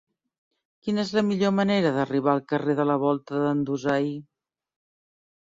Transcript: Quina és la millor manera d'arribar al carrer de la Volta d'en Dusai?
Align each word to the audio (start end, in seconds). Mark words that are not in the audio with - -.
Quina 0.85 1.03
és 1.03 1.11
la 1.17 1.23
millor 1.27 1.53
manera 1.57 1.91
d'arribar 1.97 2.33
al 2.33 2.41
carrer 2.55 2.75
de 2.81 2.87
la 2.93 2.97
Volta 3.05 3.43
d'en 3.45 3.63
Dusai? 3.71 4.11